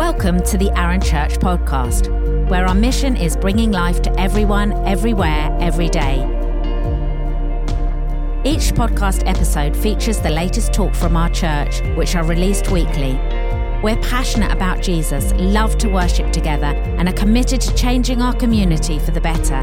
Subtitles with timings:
[0.00, 2.08] Welcome to the Arun Church podcast,
[2.48, 6.20] where our mission is bringing life to everyone, everywhere, every day.
[8.42, 13.12] Each podcast episode features the latest talk from our church, which are released weekly.
[13.82, 18.98] We're passionate about Jesus, love to worship together, and are committed to changing our community
[18.98, 19.60] for the better.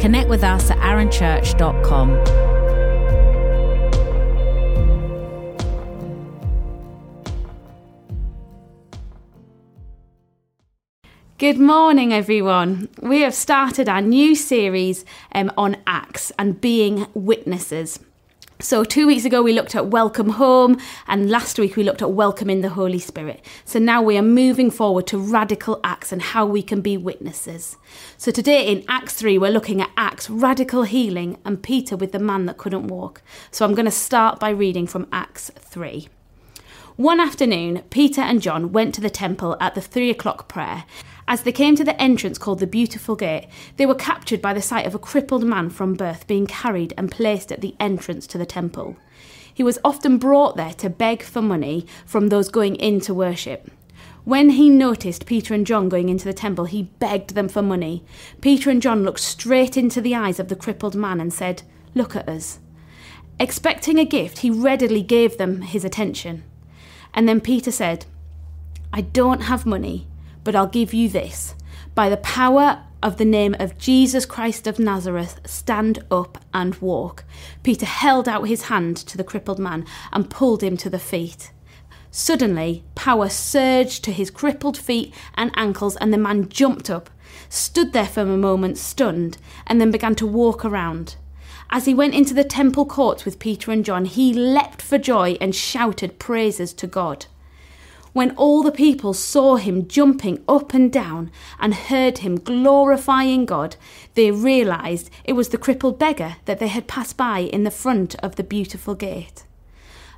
[0.00, 2.57] Connect with us at arunchurch.com.
[11.38, 12.88] Good morning, everyone.
[13.00, 18.00] We have started our new series um, on Acts and being witnesses.
[18.58, 22.10] So, two weeks ago, we looked at Welcome Home, and last week, we looked at
[22.10, 23.46] Welcoming the Holy Spirit.
[23.64, 27.76] So, now we are moving forward to radical acts and how we can be witnesses.
[28.16, 32.18] So, today in Acts 3, we're looking at Acts, radical healing, and Peter with the
[32.18, 33.22] man that couldn't walk.
[33.52, 36.08] So, I'm going to start by reading from Acts 3.
[36.98, 40.82] One afternoon, Peter and John went to the temple at the three o'clock prayer.
[41.28, 43.46] As they came to the entrance called the Beautiful Gate,
[43.76, 47.08] they were captured by the sight of a crippled man from birth being carried and
[47.08, 48.96] placed at the entrance to the temple.
[49.54, 53.70] He was often brought there to beg for money from those going in to worship.
[54.24, 58.04] When he noticed Peter and John going into the temple, he begged them for money.
[58.40, 61.62] Peter and John looked straight into the eyes of the crippled man and said,
[61.94, 62.58] Look at us.
[63.38, 66.42] Expecting a gift, he readily gave them his attention.
[67.14, 68.06] And then Peter said,
[68.92, 70.06] I don't have money,
[70.44, 71.54] but I'll give you this.
[71.94, 77.24] By the power of the name of Jesus Christ of Nazareth, stand up and walk.
[77.62, 81.52] Peter held out his hand to the crippled man and pulled him to the feet.
[82.10, 87.10] Suddenly, power surged to his crippled feet and ankles, and the man jumped up,
[87.48, 91.16] stood there for a moment stunned, and then began to walk around.
[91.70, 95.36] As he went into the temple courts with Peter and John, he leapt for joy
[95.40, 97.26] and shouted praises to God.
[98.12, 103.76] When all the people saw him jumping up and down and heard him glorifying God,
[104.14, 108.14] they realized it was the crippled beggar that they had passed by in the front
[108.16, 109.44] of the beautiful gate.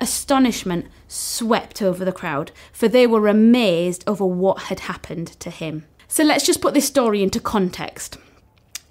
[0.00, 5.84] Astonishment swept over the crowd, for they were amazed over what had happened to him.
[6.08, 8.16] So let's just put this story into context.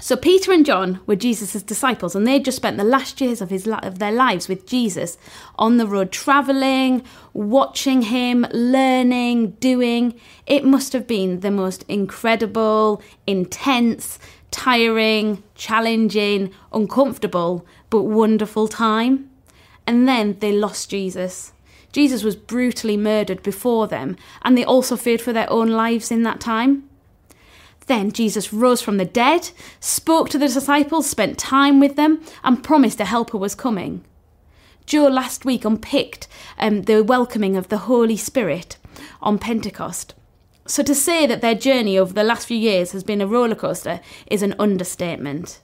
[0.04, 3.52] So Peter and John were Jesus' disciples, and they'd just spent the last years of
[3.52, 5.16] his of their lives with Jesus
[5.60, 7.04] on the road, traveling,
[7.34, 10.20] watching him, learning, doing.
[10.48, 14.18] It must have been the most incredible, intense,
[14.50, 19.30] tiring, challenging, uncomfortable, but wonderful time.
[19.86, 21.54] And then they lost Jesus.
[21.92, 26.24] Jesus was brutally murdered before them, and they also feared for their own lives in
[26.24, 26.90] that time.
[27.88, 32.64] Then Jesus rose from the dead, spoke to the disciples, spent time with them, and
[32.64, 34.04] promised a helper was coming.
[34.86, 36.28] Joe last week unpicked
[36.58, 38.78] um, the welcoming of the Holy Spirit
[39.22, 40.14] on Pentecost.
[40.66, 44.00] So to say that their journey over the last few years has been a rollercoaster
[44.28, 45.60] is an understatement.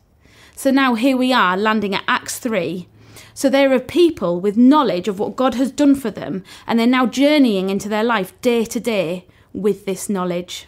[0.56, 2.88] So now here we are landing at Acts 3.
[3.34, 6.88] So there are people with knowledge of what God has done for them, and they're
[6.88, 10.68] now journeying into their life day to day with this knowledge.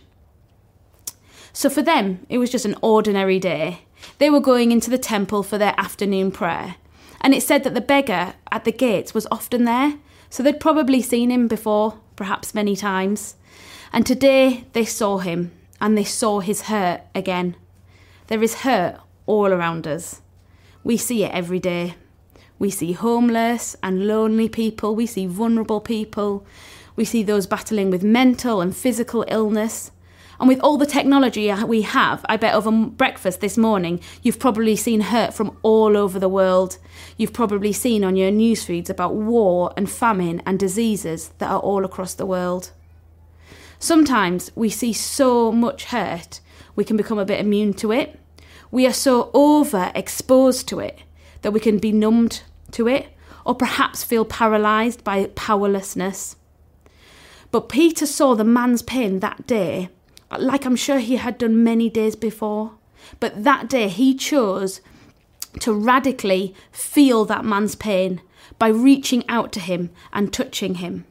[1.54, 3.82] So for them, it was just an ordinary day.
[4.18, 6.76] They were going into the temple for their afternoon prayer.
[7.22, 9.96] And it said that the beggar at the gates was often there,
[10.30, 13.36] so they'd probably seen him before, perhaps many times.
[13.92, 15.52] And today they saw him,
[15.82, 17.56] and they saw his hurt again.
[18.28, 20.22] There is hurt all around us.
[20.84, 21.96] We see it every day.
[22.58, 26.46] We see homeless and lonely people, we see vulnerable people,
[26.96, 29.92] we see those battling with mental and physical illness.
[30.40, 34.76] And with all the technology we have, I bet over breakfast this morning, you've probably
[34.78, 36.78] seen hurt from all over the world.
[37.18, 41.60] You've probably seen on your news feeds about war and famine and diseases that are
[41.60, 42.72] all across the world.
[43.80, 46.40] Sometimes we see so much hurt,
[46.76, 48.18] we can become a bit immune to it.
[48.72, 51.00] We are so overexposed to it
[51.42, 53.08] that we can be numbed to it,
[53.46, 56.36] or perhaps feel paralysed by powerlessness.
[57.52, 59.90] But Peter saw the man's pain that day
[60.38, 62.74] like I'm sure he had done many days before.
[63.20, 64.82] But that day he chose
[65.62, 68.22] to radically feel that man's pain
[68.60, 71.06] by reaching out to him and touching him.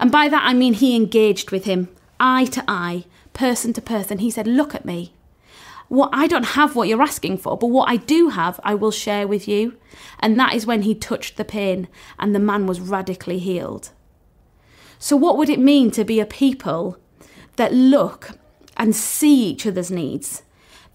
[0.00, 4.18] And by that I mean he engaged with him, eye to eye, person to person.
[4.18, 5.12] He said, Look at me.
[5.88, 8.90] What I don't have what you're asking for, but what I do have, I will
[8.90, 9.76] share with you.
[10.18, 11.86] And that is when he touched the pain
[12.18, 13.90] and the man was radically healed.
[14.98, 16.98] So, what would it mean to be a people
[17.54, 18.30] that look
[18.76, 20.42] and see each other's needs,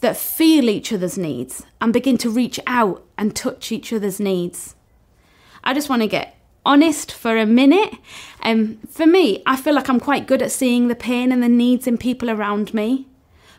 [0.01, 4.75] that feel each other's needs and begin to reach out and touch each other's needs.
[5.63, 7.93] I just want to get honest for a minute,
[8.43, 11.49] um, for me, I feel like I'm quite good at seeing the pain and the
[11.49, 13.07] needs in people around me.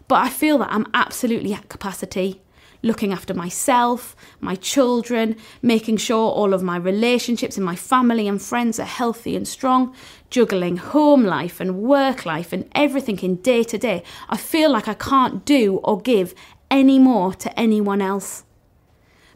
[0.09, 2.41] But I feel that I'm absolutely at capacity
[2.83, 8.43] looking after myself, my children, making sure all of my relationships in my family and
[8.43, 9.95] friends are healthy and strong,
[10.31, 14.03] juggling home life and work life and everything in day to day.
[14.29, 16.35] I feel like I can't do or give
[16.71, 18.45] any more to anyone else.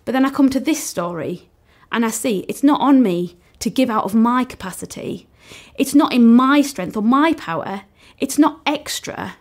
[0.04, 1.48] But then I come to this story
[1.92, 5.28] and I see it's not on me to give out of my capacity.
[5.76, 7.82] It's not in my strength or my power.
[8.18, 9.36] It's not extra,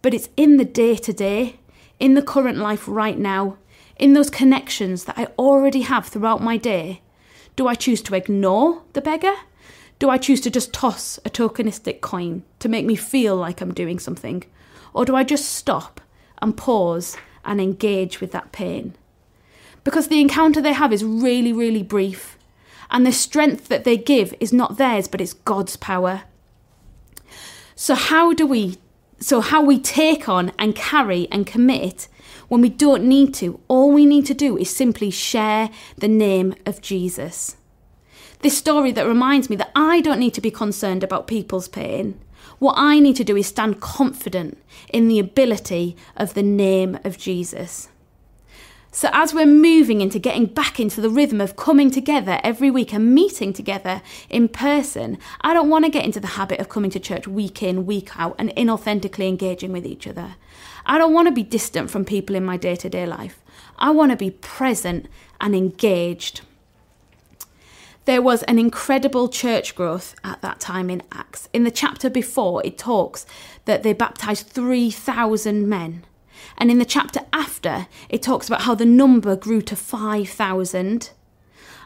[0.00, 1.58] but it's in the day to day
[2.02, 3.56] in the current life right now,
[3.94, 7.00] in those connections that I already have throughout my day?
[7.54, 9.34] Do I choose to ignore the beggar?
[10.00, 13.72] Do I choose to just toss a tokenistic coin to make me feel like I'm
[13.72, 14.42] doing something?
[14.92, 16.00] Or do I just stop
[16.42, 18.96] and pause and engage with that pain?
[19.84, 22.36] Because the encounter they have is really, really brief,
[22.90, 26.22] and the strength that they give is not theirs, but it's God's power.
[27.76, 28.78] So, how do we
[29.22, 32.08] so, how we take on and carry and commit
[32.48, 36.54] when we don't need to, all we need to do is simply share the name
[36.66, 37.56] of Jesus.
[38.40, 42.20] This story that reminds me that I don't need to be concerned about people's pain.
[42.58, 44.58] What I need to do is stand confident
[44.92, 47.88] in the ability of the name of Jesus.
[48.94, 52.92] So, as we're moving into getting back into the rhythm of coming together every week
[52.92, 56.90] and meeting together in person, I don't want to get into the habit of coming
[56.90, 60.34] to church week in, week out, and inauthentically engaging with each other.
[60.84, 63.42] I don't want to be distant from people in my day to day life.
[63.78, 65.08] I want to be present
[65.40, 66.42] and engaged.
[68.04, 71.48] There was an incredible church growth at that time in Acts.
[71.54, 73.24] In the chapter before, it talks
[73.64, 76.04] that they baptized 3,000 men.
[76.56, 81.10] And in the chapter after, it talks about how the number grew to 5,000.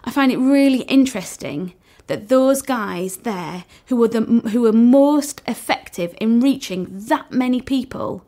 [0.05, 1.75] I find it really interesting
[2.06, 7.61] that those guys there who were the who were most effective in reaching that many
[7.61, 8.25] people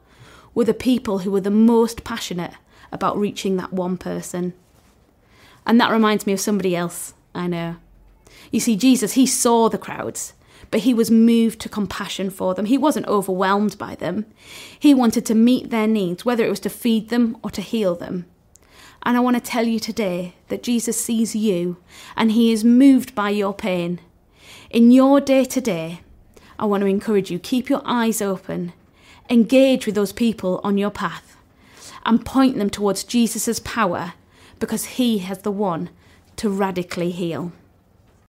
[0.55, 2.55] were the people who were the most passionate
[2.91, 4.55] about reaching that one person.
[5.67, 7.77] And that reminds me of somebody else I know.
[8.51, 10.33] You see, Jesus, he saw the crowds
[10.71, 12.67] but he was moved to compassion for them.
[12.67, 14.27] He wasn't overwhelmed by them.
[14.79, 17.95] He wanted to meet their needs, whether it was to feed them or to heal
[17.95, 18.27] them.
[19.03, 21.79] And I want to tell you today that Jesus sees you
[22.17, 24.01] and he is moved by your pain.
[24.71, 26.01] In your day to day,
[26.59, 28.73] I want to encourage you keep your eyes open,
[29.31, 31.37] engage with those people on your path,
[32.05, 34.15] and point them towards Jesus' power
[34.59, 35.91] because he has the one
[36.37, 37.53] to radically heal.